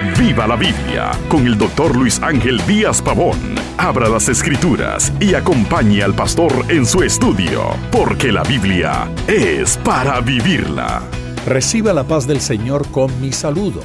Viva 0.00 0.46
la 0.46 0.54
Biblia 0.54 1.10
con 1.28 1.44
el 1.44 1.58
doctor 1.58 1.96
Luis 1.96 2.22
Ángel 2.22 2.64
Díaz 2.68 3.02
Pavón. 3.02 3.36
Abra 3.78 4.08
las 4.08 4.28
escrituras 4.28 5.12
y 5.18 5.34
acompañe 5.34 6.04
al 6.04 6.14
pastor 6.14 6.52
en 6.68 6.86
su 6.86 7.02
estudio, 7.02 7.70
porque 7.90 8.30
la 8.30 8.44
Biblia 8.44 9.12
es 9.26 9.76
para 9.78 10.20
vivirla. 10.20 11.02
Reciba 11.46 11.92
la 11.92 12.04
paz 12.04 12.28
del 12.28 12.40
Señor 12.40 12.88
con 12.92 13.20
mi 13.20 13.32
saludo. 13.32 13.80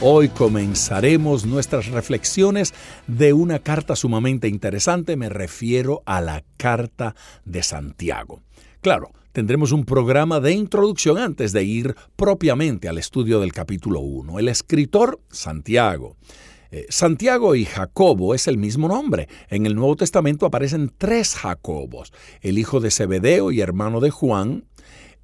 Hoy 0.00 0.28
comenzaremos 0.28 1.44
nuestras 1.44 1.86
reflexiones 1.88 2.72
de 3.08 3.32
una 3.32 3.58
carta 3.58 3.96
sumamente 3.96 4.46
interesante, 4.46 5.16
me 5.16 5.28
refiero 5.30 6.04
a 6.06 6.20
la 6.20 6.44
carta 6.56 7.16
de 7.44 7.64
Santiago. 7.64 8.40
Claro, 8.82 9.10
tendremos 9.36 9.70
un 9.70 9.84
programa 9.84 10.40
de 10.40 10.52
introducción 10.52 11.18
antes 11.18 11.52
de 11.52 11.62
ir 11.62 11.94
propiamente 12.16 12.88
al 12.88 12.96
estudio 12.96 13.38
del 13.38 13.52
capítulo 13.52 14.00
1. 14.00 14.38
El 14.38 14.48
escritor, 14.48 15.20
Santiago. 15.30 16.16
Eh, 16.70 16.86
Santiago 16.88 17.54
y 17.54 17.66
Jacobo 17.66 18.34
es 18.34 18.48
el 18.48 18.56
mismo 18.56 18.88
nombre. 18.88 19.28
En 19.50 19.66
el 19.66 19.74
Nuevo 19.74 19.94
Testamento 19.94 20.46
aparecen 20.46 20.90
tres 20.96 21.34
Jacobos, 21.34 22.14
el 22.40 22.56
hijo 22.56 22.80
de 22.80 22.90
Zebedeo 22.90 23.52
y 23.52 23.60
hermano 23.60 24.00
de 24.00 24.08
Juan, 24.08 24.64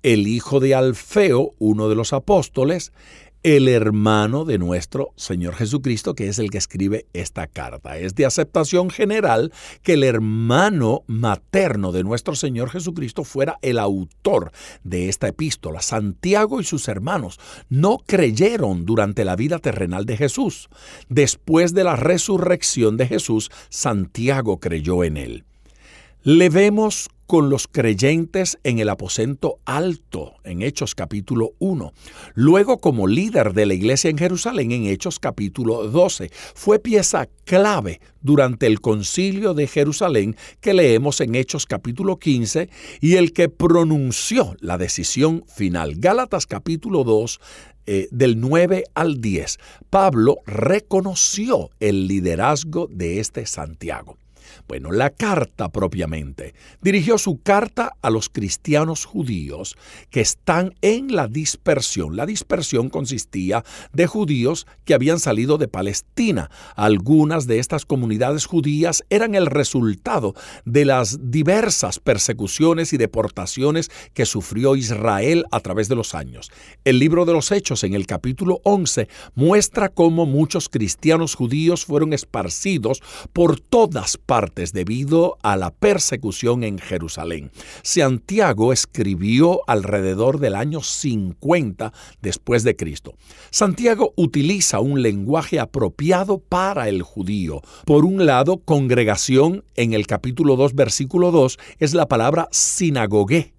el 0.03 0.29
hijo 0.29 0.61
de 0.61 0.75
Alfeo, 0.75 1.55
uno 1.59 1.89
de 1.89 1.95
los 1.95 2.13
apóstoles, 2.13 2.93
el 3.43 3.67
hermano 3.67 4.45
de 4.45 4.59
nuestro 4.59 5.13
Señor 5.17 5.55
Jesucristo, 5.55 6.15
que 6.15 6.29
es 6.29 6.39
el 6.39 6.51
que 6.51 6.59
escribe 6.59 7.07
esta 7.13 7.49
carta. 7.49 7.99
Es 7.99 8.15
de 8.15 8.25
aceptación 8.25 8.91
general 8.91 9.53
que 9.83 9.95
el 9.95 10.05
hermano 10.05 11.03
materno 11.07 11.91
de 11.91 12.05
nuestro 12.05 12.37
Señor 12.37 12.71
Jesucristo 12.71 13.25
fuera 13.25 13.59
el 13.63 13.79
autor 13.79 14.53
de 14.85 15.09
esta 15.09 15.29
epístola. 15.29 15.83
Santiago 15.83 16.61
y 16.61 16.65
sus 16.65 16.87
hermanos 16.87 17.41
no 17.69 17.99
creyeron 18.07 18.87
durante 18.87 19.25
la 19.25 19.35
vida 19.35 19.59
terrenal 19.59 20.07
de 20.07 20.17
Jesús. 20.17 20.69
Después 21.09 21.75
de 21.75 21.85
la 21.85 21.97
resurrección 21.97 22.97
de 22.97 23.09
Jesús, 23.09 23.51
Santiago 23.71 24.61
creyó 24.61 25.03
en 25.03 25.17
él. 25.17 25.45
Le 26.23 26.49
vemos 26.51 27.09
con 27.33 27.49
los 27.49 27.67
creyentes 27.67 28.59
en 28.63 28.79
el 28.79 28.91
aposento 28.91 29.59
alto 29.65 30.35
en 30.45 30.61
Hechos 30.61 30.95
capítulo 30.95 31.53
1. 31.61 31.95
Luego 32.35 32.77
como 32.77 33.07
líder 33.07 33.55
de 33.55 33.65
la 33.65 33.73
iglesia 33.73 34.11
en 34.11 34.19
Jerusalén 34.19 34.71
en 34.71 34.85
Hechos 34.85 35.19
capítulo 35.19 35.89
12. 35.89 36.31
Fue 36.55 36.79
pieza 36.79 37.31
clave 37.47 38.03
durante 38.21 38.67
el 38.67 38.83
concilio 38.83 39.55
de 39.55 39.67
Jerusalén 39.67 40.37
que 40.61 40.75
leemos 40.75 41.23
en 41.23 41.35
Hechos 41.35 41.65
capítulo 41.65 42.19
15 42.19 42.69
y 43.01 43.15
el 43.15 43.33
que 43.33 43.49
pronunció 43.49 44.55
la 44.61 44.77
decisión 44.77 45.43
final. 45.47 45.95
Gálatas 45.97 46.45
capítulo 46.45 47.03
2 47.03 47.41
eh, 47.87 48.09
del 48.11 48.41
9 48.41 48.85
al 48.93 49.23
10, 49.23 49.59
Pablo 49.89 50.37
reconoció 50.45 51.71
el 51.81 52.09
liderazgo 52.09 52.89
de 52.93 53.21
este 53.21 53.47
Santiago. 53.47 54.19
Bueno, 54.69 54.93
la 54.93 55.11
carta 55.11 55.71
propiamente. 55.71 56.55
Dirigió 56.81 57.19
su 57.19 57.41
carta 57.43 57.93
a 58.03 58.11
los 58.11 58.29
cristianos 58.29 59.05
judíos 59.05 59.77
que 60.11 60.21
están 60.21 60.75
en 60.83 61.15
la 61.15 61.29
dispersión. 61.29 62.17
La 62.17 62.27
dispersión 62.27 62.89
consistía 62.89 63.65
de 63.93 64.07
judíos 64.07 64.67
que 64.85 64.95
habían 64.95 65.19
salido 65.19 65.59
de 65.59 65.69
Palestina. 65.69 66.51
Algunas 66.77 67.47
de 67.47 67.59
estas 67.59 67.87
comunidades 67.87 68.47
judías 68.47 69.05
eran 69.11 69.35
el 69.35 69.47
resultado 69.47 70.35
de 70.65 70.85
las 70.85 71.19
diversas 71.31 71.99
persecuciones 71.99 72.93
y 72.93 72.97
deportaciones 72.97 73.91
que 74.15 74.27
sufrió 74.27 74.77
Israel 74.77 75.45
a 75.51 75.61
través 75.61 75.89
de 75.89 75.97
los 75.97 76.15
años. 76.15 76.51
El 76.85 76.99
libro 76.99 77.25
de 77.25 77.33
los 77.33 77.51
Hechos 77.53 77.85
en 77.85 77.95
el 77.95 78.07
capítulo 78.07 78.61
11 78.65 79.09
muestra 79.35 79.89
cómo 79.89 80.27
muchos 80.27 80.69
cristianos 80.69 81.35
judíos 81.35 81.85
fueron 81.85 82.13
esparcidos 82.13 83.03
por 83.33 83.61
todas 83.61 84.17
partes 84.17 84.42
debido 84.73 85.39
a 85.43 85.57
la 85.57 85.71
persecución 85.71 86.65
en 86.65 86.79
Jerusalén. 86.79 87.51
Santiago 87.83 88.73
escribió 88.73 89.61
alrededor 89.67 90.41
del 90.41 90.57
año 90.57 90.83
50 90.83 91.93
después 92.21 92.65
de 92.65 92.77
Cristo. 92.77 93.15
Santiago 93.51 94.13
utiliza 94.17 94.81
un 94.81 95.03
lenguaje 95.03 95.61
apropiado 95.61 96.39
para 96.39 96.89
el 96.89 97.03
judío. 97.03 97.63
Por 97.85 98.05
un 98.05 98.27
lado, 98.27 98.59
congregación 98.59 99.65
en 99.77 99.93
el 99.93 100.07
capítulo 100.07 100.57
2 100.57 100.75
versículo 100.75 101.31
2 101.31 101.59
es 101.79 101.95
la 101.95 102.09
palabra 102.09 102.49
sinagogue 102.51 103.55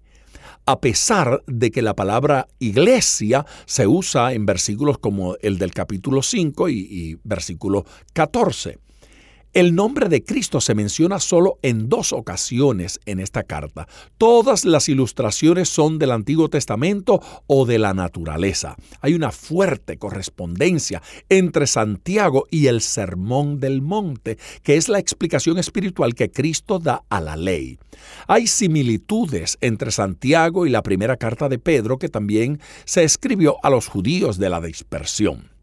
a 0.66 0.80
pesar 0.80 1.42
de 1.46 1.70
que 1.70 1.82
la 1.82 1.94
palabra 1.94 2.48
iglesia 2.58 3.44
se 3.66 3.86
usa 3.86 4.32
en 4.32 4.46
versículos 4.46 4.98
como 4.98 5.36
el 5.42 5.58
del 5.58 5.72
capítulo 5.72 6.22
5 6.22 6.68
y, 6.70 6.78
y 6.90 7.18
versículo 7.22 7.84
14. 8.14 8.78
El 9.54 9.76
nombre 9.76 10.08
de 10.08 10.24
Cristo 10.24 10.60
se 10.60 10.74
menciona 10.74 11.20
solo 11.20 11.60
en 11.62 11.88
dos 11.88 12.12
ocasiones 12.12 12.98
en 13.06 13.20
esta 13.20 13.44
carta. 13.44 13.86
Todas 14.18 14.64
las 14.64 14.88
ilustraciones 14.88 15.68
son 15.68 16.00
del 16.00 16.10
Antiguo 16.10 16.48
Testamento 16.48 17.20
o 17.46 17.64
de 17.64 17.78
la 17.78 17.94
naturaleza. 17.94 18.74
Hay 19.00 19.14
una 19.14 19.30
fuerte 19.30 19.96
correspondencia 19.96 21.02
entre 21.28 21.68
Santiago 21.68 22.48
y 22.50 22.66
el 22.66 22.80
Sermón 22.80 23.60
del 23.60 23.80
Monte, 23.80 24.38
que 24.64 24.76
es 24.76 24.88
la 24.88 24.98
explicación 24.98 25.56
espiritual 25.56 26.16
que 26.16 26.32
Cristo 26.32 26.80
da 26.80 27.04
a 27.08 27.20
la 27.20 27.36
ley. 27.36 27.78
Hay 28.26 28.48
similitudes 28.48 29.56
entre 29.60 29.92
Santiago 29.92 30.66
y 30.66 30.70
la 30.70 30.82
primera 30.82 31.16
carta 31.16 31.48
de 31.48 31.60
Pedro, 31.60 32.00
que 32.00 32.08
también 32.08 32.58
se 32.86 33.04
escribió 33.04 33.58
a 33.62 33.70
los 33.70 33.86
judíos 33.86 34.36
de 34.36 34.50
la 34.50 34.60
dispersión. 34.60 35.53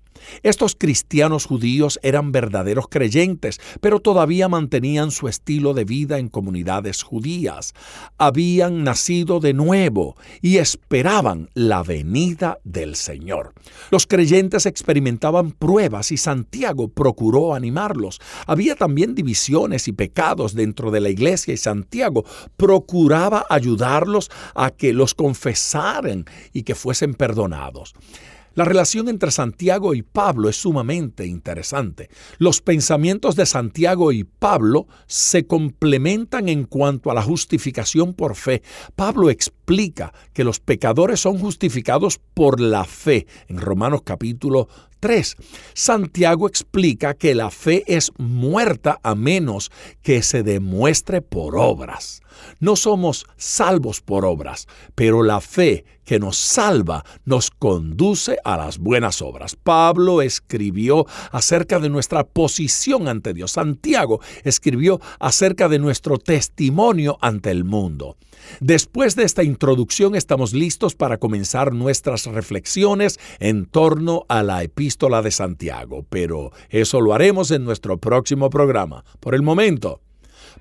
Estos 0.44 0.76
cristianos 0.76 1.46
judíos 1.46 2.00
eran 2.04 2.32
verdaderos 2.32 2.88
creyentes, 2.90 3.60
pero 3.80 4.00
todavía 4.00 4.48
mantenían 4.48 5.12
su 5.12 5.28
estilo 5.28 5.74
de 5.74 5.86
vida 5.86 6.18
en 6.18 6.28
comunidades 6.28 7.04
judías. 7.04 7.74
Habían 8.18 8.84
nacido 8.84 9.40
de 9.40 9.54
nuevo 9.54 10.16
y 10.42 10.58
esperaban 10.58 11.50
la 11.54 11.84
venida 11.84 12.60
del 12.64 12.96
Señor. 12.96 13.54
Los 13.90 14.08
creyentes 14.08 14.66
experimentaban 14.66 15.52
pruebas 15.52 16.12
y 16.12 16.18
Santiago 16.18 16.90
procuró 16.90 17.54
animarlos. 17.54 18.20
Había 18.48 18.76
también 18.76 19.16
divisiones 19.16 19.88
y 19.88 19.92
pecados 19.92 20.54
dentro 20.54 20.92
de 20.92 21.02
la 21.02 21.10
iglesia 21.10 21.54
y 21.54 21.58
Santiago 21.58 22.26
procuraba 22.58 23.46
ayudarlos 23.50 24.30
a 24.56 24.72
que 24.72 24.94
los 24.94 25.14
confesaran 25.14 26.26
y 26.54 26.64
que 26.64 26.76
fuesen 26.76 27.14
perdonados. 27.14 27.94
La 28.54 28.66
relación 28.66 29.08
entre 29.08 29.32
Santiago 29.32 29.94
y 29.94 30.02
Pablo 30.02 30.50
es 30.50 30.58
sumamente 30.58 31.26
interesante. 31.26 32.10
Los 32.38 32.62
pensamientos 32.62 33.38
de 33.38 33.46
Santiago 33.46 34.12
y 34.12 34.26
Pablo 34.26 34.88
se 35.08 35.48
complementan 35.48 36.50
en 36.50 36.66
cuanto 36.66 37.10
a 37.12 37.14
la 37.14 37.22
justificación 37.22 38.14
por 38.14 38.36
fe. 38.36 38.62
Pablo 38.96 39.30
explica 39.30 40.14
que 40.34 40.44
los 40.44 40.60
pecadores 40.60 41.22
son 41.22 41.40
justificados 41.40 42.20
por 42.34 42.60
la 42.60 42.84
fe 42.84 43.26
en 43.48 43.58
Romanos 43.58 44.02
capítulo 44.04 44.68
3. 45.02 45.36
Santiago 45.74 46.48
explica 46.48 47.16
que 47.16 47.36
la 47.36 47.50
fe 47.50 47.84
es 47.88 48.12
muerta 48.18 49.00
a 49.04 49.16
menos 49.16 49.72
que 50.02 50.22
se 50.22 50.44
demuestre 50.44 51.22
por 51.22 51.58
obras. 51.58 52.22
No 52.60 52.76
somos 52.76 53.26
salvos 53.36 54.02
por 54.02 54.26
obras, 54.26 54.68
pero 54.96 55.24
la 55.24 55.42
fe 55.42 55.84
que 56.06 56.20
nos 56.20 56.38
salva 56.38 57.04
nos 57.26 57.52
conduce 57.52 58.38
a 58.44 58.58
las 58.58 58.78
buenas 58.78 59.22
obras. 59.22 59.56
Pablo 59.56 60.22
escribió 60.22 61.06
acerca 61.32 61.80
de 61.80 61.90
nuestra 61.90 62.24
posición 62.24 63.08
ante 63.08 63.34
Dios. 63.34 63.52
Santiago 63.52 64.22
escribió 64.44 65.00
acerca 65.20 65.70
de 65.70 65.80
nuestro 65.80 66.18
testimonio 66.18 67.18
ante 67.22 67.52
el 67.52 67.64
mundo. 67.64 68.18
Después 68.60 69.16
de 69.16 69.24
esta 69.24 69.44
introducción 69.44 70.16
estamos 70.16 70.54
listos 70.54 70.96
para 70.96 71.18
comenzar 71.18 71.74
nuestras 71.74 72.26
reflexiones 72.26 73.20
en 73.40 73.66
torno 73.66 74.26
a 74.30 74.44
la 74.44 74.64
de 74.98 75.32
Santiago, 75.32 76.06
pero 76.10 76.52
eso 76.70 77.02
lo 77.02 77.14
haremos 77.14 77.52
en 77.52 77.64
nuestro 77.64 77.98
próximo 77.98 78.50
programa. 78.50 79.04
Por 79.20 79.36
el 79.36 79.42
momento, 79.42 80.02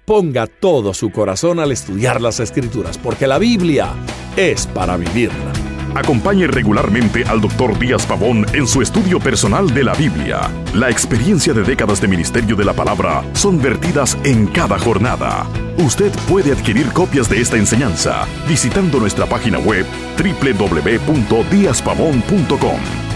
ponga 0.04 0.46
todo 0.46 0.94
su 0.94 1.10
corazón 1.10 1.60
al 1.60 1.72
estudiar 1.72 2.20
las 2.20 2.40
escrituras, 2.40 2.98
porque 2.98 3.26
la 3.26 3.38
Biblia 3.38 3.92
es 4.36 4.66
para 4.66 4.96
vivirla. 4.96 5.52
Acompañe 5.94 6.46
regularmente 6.46 7.24
al 7.24 7.40
Dr. 7.40 7.78
Díaz 7.78 8.06
Pavón 8.06 8.46
en 8.52 8.66
su 8.66 8.80
estudio 8.80 9.18
personal 9.18 9.74
de 9.74 9.84
la 9.84 9.94
Biblia. 9.94 10.50
La 10.74 10.88
experiencia 10.88 11.52
de 11.52 11.62
décadas 11.62 12.00
de 12.00 12.08
ministerio 12.08 12.56
de 12.56 12.64
la 12.64 12.72
palabra 12.72 13.24
son 13.32 13.60
vertidas 13.60 14.16
en 14.24 14.46
cada 14.46 14.78
jornada. 14.78 15.46
Usted 15.78 16.12
puede 16.28 16.52
adquirir 16.52 16.92
copias 16.92 17.28
de 17.28 17.40
esta 17.40 17.56
enseñanza 17.56 18.26
visitando 18.48 19.00
nuestra 19.00 19.26
página 19.26 19.58
web 19.58 19.84
www.diazpavón.com. 20.16 22.99